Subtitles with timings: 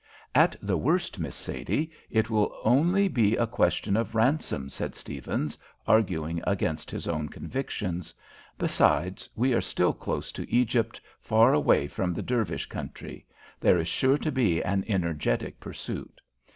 [0.33, 5.59] "At the worst, Miss Sadie, it will only be a question of ransom," said Stephens,
[5.85, 8.11] arguing against his own convictions.
[8.57, 13.27] "Besides, we are still close to Egypt, far away from the Dervish country.
[13.59, 16.19] There is sure to be an energetic pursuit.